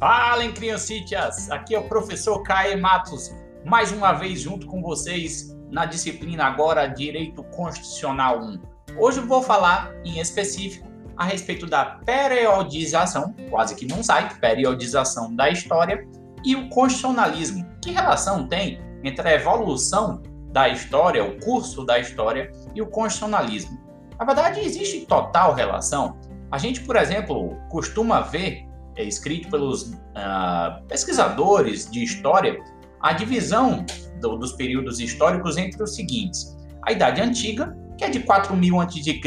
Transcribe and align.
Falem, 0.00 0.50
criancitas! 0.50 1.50
Aqui 1.50 1.74
é 1.74 1.78
o 1.78 1.86
professor 1.86 2.42
Caê 2.42 2.74
Matos, 2.74 3.36
mais 3.66 3.92
uma 3.92 4.14
vez 4.14 4.40
junto 4.40 4.66
com 4.66 4.80
vocês 4.80 5.54
na 5.70 5.84
disciplina 5.84 6.44
agora 6.44 6.86
Direito 6.86 7.44
Constitucional 7.44 8.40
1. 8.40 8.60
Hoje 8.98 9.18
eu 9.18 9.26
vou 9.26 9.42
falar 9.42 9.92
em 10.02 10.18
específico 10.18 10.88
a 11.18 11.24
respeito 11.24 11.66
da 11.66 11.84
periodização, 11.84 13.34
quase 13.50 13.74
que 13.74 13.84
não 13.84 14.02
sai, 14.02 14.34
periodização 14.40 15.36
da 15.36 15.50
história 15.50 16.08
e 16.42 16.56
o 16.56 16.70
constitucionalismo. 16.70 17.66
Que 17.82 17.90
relação 17.90 18.48
tem 18.48 18.80
entre 19.04 19.28
a 19.28 19.34
evolução 19.34 20.22
da 20.50 20.70
história, 20.70 21.22
o 21.22 21.38
curso 21.40 21.84
da 21.84 21.98
história 21.98 22.50
e 22.74 22.80
o 22.80 22.86
constitucionalismo? 22.86 23.78
Na 24.18 24.24
verdade, 24.24 24.60
existe 24.60 25.04
total 25.04 25.52
relação. 25.52 26.18
A 26.50 26.56
gente, 26.56 26.80
por 26.80 26.96
exemplo, 26.96 27.54
costuma 27.68 28.22
ver 28.22 28.69
é, 28.96 29.04
escrito 29.04 29.48
pelos 29.50 29.82
uh, 29.82 30.82
pesquisadores 30.88 31.90
de 31.90 32.02
história, 32.02 32.58
a 33.00 33.12
divisão 33.12 33.84
do, 34.20 34.36
dos 34.36 34.52
períodos 34.52 35.00
históricos 35.00 35.56
entre 35.56 35.82
os 35.82 35.94
seguintes: 35.94 36.56
a 36.86 36.92
Idade 36.92 37.20
Antiga, 37.20 37.76
que 37.96 38.04
é 38.04 38.10
de 38.10 38.20
4000 38.20 38.80
a.C., 38.80 39.20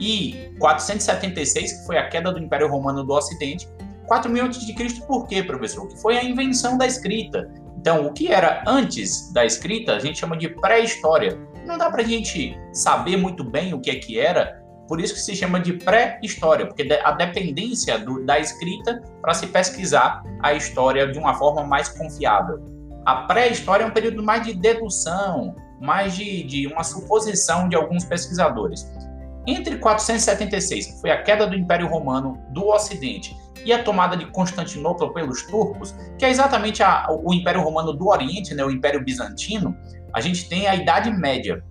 e 0.00 0.52
476, 0.58 1.72
que 1.72 1.86
foi 1.86 1.98
a 1.98 2.08
queda 2.08 2.32
do 2.32 2.38
Império 2.38 2.68
Romano 2.68 3.04
do 3.04 3.12
Ocidente. 3.12 3.68
4000 4.06 4.44
a.C. 4.46 5.06
por 5.06 5.26
quê, 5.26 5.42
professor? 5.42 5.86
Que 5.88 5.96
foi 6.00 6.18
a 6.18 6.24
invenção 6.24 6.76
da 6.76 6.86
escrita. 6.86 7.48
Então, 7.78 8.06
o 8.06 8.12
que 8.12 8.28
era 8.28 8.64
antes 8.66 9.32
da 9.32 9.44
escrita, 9.44 9.94
a 9.94 9.98
gente 9.98 10.18
chama 10.18 10.36
de 10.36 10.48
pré-história. 10.48 11.38
Não 11.66 11.78
dá 11.78 11.90
para 11.90 12.02
a 12.02 12.06
gente 12.06 12.58
saber 12.72 13.16
muito 13.16 13.44
bem 13.44 13.72
o 13.72 13.80
que 13.80 13.90
é 13.90 13.96
que 13.96 14.18
era, 14.18 14.63
por 14.86 15.00
isso 15.00 15.14
que 15.14 15.20
se 15.20 15.34
chama 15.34 15.60
de 15.60 15.74
pré-história, 15.74 16.66
porque 16.66 16.86
a 17.02 17.12
dependência 17.12 17.98
do, 17.98 18.24
da 18.24 18.38
escrita 18.38 19.02
para 19.20 19.34
se 19.34 19.46
pesquisar 19.46 20.22
a 20.42 20.52
história 20.52 21.10
de 21.10 21.18
uma 21.18 21.34
forma 21.34 21.64
mais 21.64 21.88
confiável. 21.88 22.62
A 23.06 23.22
pré-história 23.22 23.84
é 23.84 23.86
um 23.86 23.90
período 23.90 24.22
mais 24.22 24.46
de 24.46 24.54
dedução, 24.54 25.54
mais 25.80 26.14
de, 26.14 26.42
de 26.44 26.66
uma 26.66 26.82
suposição 26.82 27.68
de 27.68 27.76
alguns 27.76 28.04
pesquisadores. 28.04 28.90
Entre 29.46 29.76
476, 29.76 30.86
que 30.86 31.00
foi 31.00 31.10
a 31.10 31.22
queda 31.22 31.46
do 31.46 31.54
Império 31.54 31.86
Romano 31.86 32.38
do 32.50 32.68
Ocidente, 32.68 33.36
e 33.64 33.72
a 33.72 33.82
tomada 33.82 34.16
de 34.16 34.26
Constantinopla 34.26 35.12
pelos 35.12 35.42
turcos, 35.42 35.94
que 36.18 36.24
é 36.24 36.30
exatamente 36.30 36.82
a, 36.82 37.06
o 37.10 37.32
Império 37.32 37.62
Romano 37.62 37.92
do 37.92 38.08
Oriente, 38.08 38.54
né, 38.54 38.62
o 38.64 38.70
Império 38.70 39.02
Bizantino, 39.02 39.74
a 40.12 40.20
gente 40.20 40.48
tem 40.48 40.66
a 40.66 40.74
Idade 40.74 41.10
Média. 41.10 41.64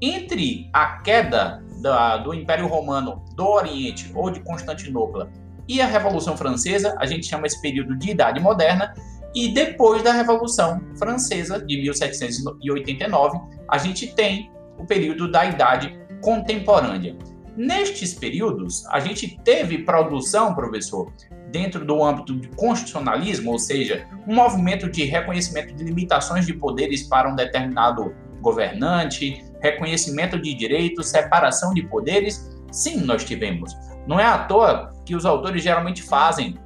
Entre 0.00 0.68
a 0.72 0.98
queda 0.98 1.62
da, 1.80 2.18
do 2.18 2.34
Império 2.34 2.66
Romano 2.66 3.22
do 3.34 3.46
Oriente 3.46 4.10
ou 4.14 4.30
de 4.30 4.40
Constantinopla 4.40 5.30
e 5.68 5.80
a 5.80 5.86
Revolução 5.86 6.36
Francesa, 6.36 6.96
a 6.98 7.06
gente 7.06 7.26
chama 7.26 7.46
esse 7.46 7.60
período 7.60 7.96
de 7.96 8.10
Idade 8.10 8.40
Moderna, 8.40 8.92
e 9.32 9.54
depois 9.54 10.02
da 10.02 10.12
Revolução 10.12 10.80
Francesa 10.98 11.64
de 11.64 11.80
1789, 11.80 13.38
a 13.68 13.78
gente 13.78 14.12
tem 14.14 14.50
o 14.76 14.84
período 14.84 15.30
da 15.30 15.44
Idade 15.44 15.96
Contemporânea. 16.20 17.16
Nestes 17.56 18.14
períodos, 18.14 18.84
a 18.88 18.98
gente 18.98 19.38
teve 19.44 19.78
produção, 19.84 20.54
professor, 20.54 21.12
dentro 21.50 21.84
do 21.84 22.02
âmbito 22.02 22.36
de 22.36 22.48
constitucionalismo, 22.48 23.52
ou 23.52 23.58
seja, 23.58 24.08
um 24.26 24.34
movimento 24.34 24.90
de 24.90 25.04
reconhecimento 25.04 25.74
de 25.74 25.84
limitações 25.84 26.46
de 26.46 26.54
poderes 26.54 27.04
para 27.04 27.30
um 27.30 27.36
determinado 27.36 28.14
governante, 28.40 29.44
reconhecimento 29.62 30.38
de 30.40 30.54
direitos, 30.54 31.08
separação 31.08 31.74
de 31.74 31.82
poderes, 31.82 32.50
sim, 32.70 32.98
nós 32.98 33.24
tivemos. 33.24 33.76
Não 34.06 34.18
é 34.18 34.24
à 34.24 34.38
toa 34.38 34.92
que 35.04 35.14
os 35.14 35.24
autores 35.26 35.62
geralmente 35.62 36.02
fazem 36.02 36.58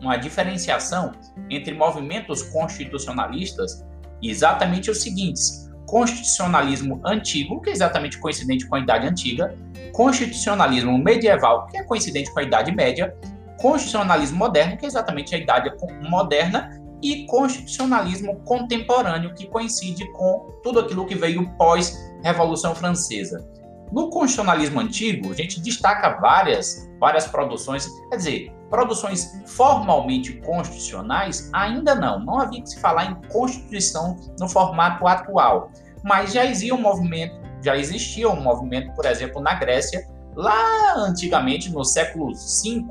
uma 0.00 0.16
diferenciação 0.16 1.12
entre 1.50 1.74
movimentos 1.74 2.42
constitucionalistas 2.42 3.84
exatamente 4.22 4.90
os 4.90 5.02
seguintes: 5.02 5.70
constitucionalismo 5.86 7.00
antigo, 7.04 7.60
que 7.60 7.70
é 7.70 7.72
exatamente 7.72 8.18
coincidente 8.18 8.66
com 8.66 8.76
a 8.76 8.80
Idade 8.80 9.06
Antiga, 9.06 9.54
constitucionalismo 9.92 10.96
medieval, 10.98 11.66
que 11.66 11.78
é 11.78 11.84
coincidente 11.84 12.32
com 12.32 12.40
a 12.40 12.42
Idade 12.42 12.72
Média, 12.72 13.14
constitucionalismo 13.58 14.38
moderno, 14.38 14.76
que 14.76 14.84
é 14.84 14.88
exatamente 14.88 15.34
a 15.34 15.38
Idade 15.38 15.70
Moderna, 16.08 16.70
e 17.02 17.26
constitucionalismo 17.26 18.40
contemporâneo, 18.40 19.34
que 19.34 19.46
coincide 19.46 20.10
com 20.12 20.50
tudo 20.62 20.80
aquilo 20.80 21.06
que 21.06 21.14
veio 21.14 21.48
pós-Revolução 21.56 22.74
Francesa. 22.74 23.46
No 23.92 24.10
constitucionalismo 24.10 24.80
antigo, 24.80 25.30
a 25.30 25.34
gente 25.34 25.60
destaca 25.60 26.18
várias, 26.20 26.90
várias 26.98 27.26
produções, 27.26 27.86
quer 28.10 28.16
dizer, 28.16 28.52
produções 28.70 29.40
formalmente 29.46 30.32
constitucionais, 30.40 31.48
ainda 31.52 31.94
não, 31.94 32.18
não 32.18 32.40
havia 32.40 32.62
que 32.62 32.70
se 32.70 32.80
falar 32.80 33.04
em 33.04 33.28
constituição 33.28 34.16
no 34.40 34.48
formato 34.48 35.06
atual, 35.06 35.70
mas 36.02 36.32
já 36.32 36.44
existia 36.44 36.74
um 36.74 36.80
movimento, 36.80 37.36
já 37.62 37.76
existia 37.76 38.28
um 38.28 38.40
movimento, 38.40 38.92
por 38.94 39.06
exemplo, 39.06 39.40
na 39.40 39.54
Grécia, 39.54 40.06
Lá 40.36 40.94
antigamente, 40.96 41.70
no 41.70 41.84
século 41.84 42.32
V 42.32 42.84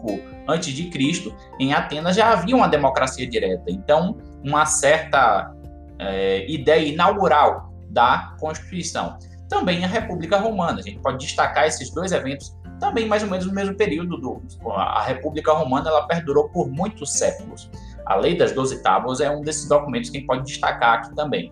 a.C., 0.48 1.36
em 1.59 1.74
Atenas 1.74 2.16
já 2.16 2.31
havia 2.31 2.56
uma 2.56 2.68
democracia 2.68 3.28
direta. 3.28 3.64
Então, 3.68 4.18
uma 4.44 4.66
certa 4.66 5.54
é, 6.00 6.50
ideia 6.50 6.88
inaugural 6.88 7.74
da 7.90 8.36
Constituição. 8.40 9.18
Também 9.50 9.84
a 9.84 9.88
República 9.88 10.38
Romana. 10.38 10.80
A 10.80 10.81
gente 10.81 11.00
pode 11.00 11.26
destacar 11.26 11.66
esses 11.66 11.90
dois 11.92 12.12
eventos 12.12 12.56
também 12.80 13.08
mais 13.08 13.24
ou 13.24 13.30
menos 13.30 13.46
no 13.46 13.54
mesmo 13.54 13.75
período. 13.75 14.18
Do, 14.18 14.42
a 14.72 15.04
República 15.04 15.54
Romana 15.54 15.90
ela 15.90 16.08
perdurou 16.08 16.50
por 16.50 16.70
muitos 16.70 17.14
séculos. 17.14 17.70
A 18.06 18.16
Lei 18.16 18.38
das 18.38 18.52
Doze 18.52 18.81
Tábuas 18.81 19.22
é 19.22 19.30
um 19.30 19.42
desses 19.42 19.68
documentos 19.68 20.10
que 20.10 20.18
a 20.18 20.20
gente 20.20 20.28
pode 20.28 20.44
destacar 20.44 21.00
aqui 21.00 21.16
também. 21.16 21.52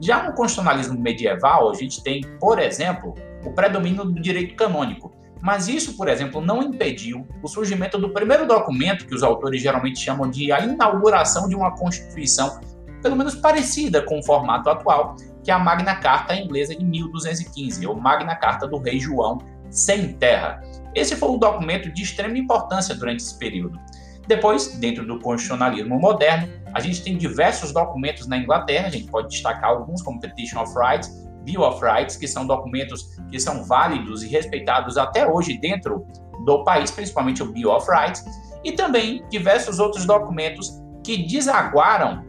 Já 0.00 0.22
no 0.22 0.32
constitucionalismo 0.34 0.98
medieval, 1.00 1.70
a 1.70 1.74
gente 1.74 2.02
tem, 2.04 2.20
por 2.38 2.60
exemplo, 2.60 3.14
o 3.44 3.52
predomínio 3.52 4.04
do 4.04 4.20
direito 4.20 4.54
canônico. 4.54 5.12
Mas 5.40 5.68
isso, 5.68 5.96
por 5.96 6.08
exemplo, 6.08 6.40
não 6.40 6.62
impediu 6.62 7.26
o 7.42 7.48
surgimento 7.48 7.98
do 7.98 8.10
primeiro 8.10 8.46
documento 8.46 9.06
que 9.06 9.14
os 9.14 9.22
autores 9.22 9.62
geralmente 9.62 10.00
chamam 10.00 10.28
de 10.28 10.50
a 10.50 10.60
inauguração 10.60 11.48
de 11.48 11.54
uma 11.54 11.76
Constituição, 11.76 12.60
pelo 13.02 13.16
menos 13.16 13.34
parecida 13.34 14.02
com 14.02 14.18
o 14.18 14.24
formato 14.24 14.68
atual, 14.68 15.14
que 15.44 15.50
é 15.50 15.54
a 15.54 15.58
Magna 15.58 15.96
Carta 15.96 16.34
inglesa 16.34 16.74
de 16.74 16.84
1215, 16.84 17.86
ou 17.86 17.94
Magna 17.94 18.34
Carta 18.34 18.66
do 18.66 18.78
Rei 18.78 18.98
João 18.98 19.38
sem 19.70 20.12
terra. 20.14 20.60
Esse 20.94 21.14
foi 21.14 21.28
um 21.30 21.38
documento 21.38 21.92
de 21.92 22.02
extrema 22.02 22.36
importância 22.36 22.94
durante 22.94 23.20
esse 23.20 23.38
período. 23.38 23.78
Depois, 24.26 24.74
dentro 24.78 25.06
do 25.06 25.18
constitucionalismo 25.20 25.98
moderno, 25.98 26.52
a 26.74 26.80
gente 26.80 27.02
tem 27.02 27.16
diversos 27.16 27.72
documentos 27.72 28.26
na 28.26 28.36
Inglaterra, 28.36 28.88
a 28.88 28.90
gente 28.90 29.10
pode 29.10 29.28
destacar 29.28 29.70
alguns 29.70 30.02
como 30.02 30.20
Petition 30.20 30.60
of 30.60 30.74
Rights, 30.76 31.10
Bill 31.48 31.62
of 31.62 31.82
Rights, 31.82 32.16
que 32.16 32.28
são 32.28 32.46
documentos 32.46 33.16
que 33.30 33.40
são 33.40 33.64
válidos 33.64 34.22
e 34.22 34.28
respeitados 34.28 34.98
até 34.98 35.26
hoje 35.26 35.58
dentro 35.58 36.06
do 36.44 36.62
país, 36.62 36.90
principalmente 36.90 37.42
o 37.42 37.50
Bill 37.50 37.70
of 37.70 37.90
Rights, 37.90 38.22
e 38.62 38.72
também 38.72 39.24
diversos 39.30 39.78
outros 39.78 40.04
documentos 40.04 40.78
que 41.02 41.26
desaguaram 41.26 42.22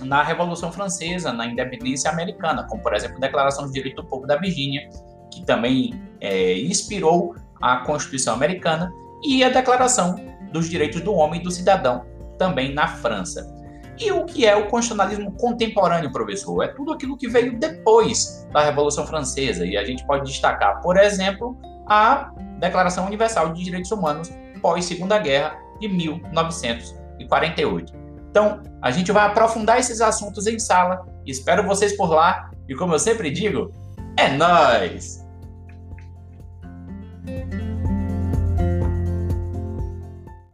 na 0.00 0.22
Revolução 0.22 0.72
Francesa, 0.72 1.30
na 1.32 1.46
independência 1.46 2.10
americana, 2.10 2.66
como 2.68 2.82
por 2.82 2.94
exemplo 2.94 3.18
a 3.18 3.20
Declaração 3.20 3.66
de 3.66 3.72
Direito 3.72 4.02
do 4.02 4.08
Povo 4.08 4.26
da 4.26 4.36
Virgínia, 4.36 4.88
que 5.30 5.44
também 5.44 6.00
é, 6.20 6.58
inspirou 6.60 7.34
a 7.60 7.78
Constituição 7.78 8.34
americana, 8.34 8.90
e 9.22 9.42
a 9.44 9.48
Declaração 9.48 10.16
dos 10.52 10.70
Direitos 10.70 11.00
do 11.02 11.12
Homem 11.12 11.40
e 11.40 11.42
do 11.42 11.50
Cidadão, 11.50 12.06
também 12.38 12.72
na 12.72 12.86
França. 12.86 13.57
E 14.00 14.12
o 14.12 14.24
que 14.24 14.46
é 14.46 14.54
o 14.54 14.68
constitucionalismo 14.68 15.32
contemporâneo, 15.32 16.12
professor? 16.12 16.62
É 16.62 16.68
tudo 16.68 16.92
aquilo 16.92 17.16
que 17.16 17.28
veio 17.28 17.58
depois 17.58 18.46
da 18.52 18.62
Revolução 18.62 19.04
Francesa. 19.06 19.66
E 19.66 19.76
a 19.76 19.84
gente 19.84 20.06
pode 20.06 20.30
destacar, 20.30 20.80
por 20.80 20.96
exemplo, 20.96 21.58
a 21.86 22.30
Declaração 22.60 23.06
Universal 23.06 23.52
de 23.52 23.64
Direitos 23.64 23.90
Humanos 23.90 24.30
pós-Segunda 24.60 25.18
Guerra 25.18 25.58
de 25.80 25.88
1948. 25.88 27.92
Então, 28.30 28.62
a 28.82 28.90
gente 28.90 29.10
vai 29.10 29.26
aprofundar 29.26 29.78
esses 29.78 30.00
assuntos 30.00 30.46
em 30.46 30.58
sala. 30.58 31.04
Espero 31.26 31.66
vocês 31.66 31.96
por 31.96 32.10
lá. 32.10 32.50
E 32.68 32.74
como 32.74 32.94
eu 32.94 32.98
sempre 32.98 33.30
digo, 33.30 33.72
é 34.16 34.28
nós. 34.28 35.26